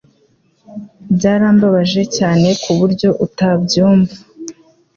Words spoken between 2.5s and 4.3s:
kuburyo utabyumva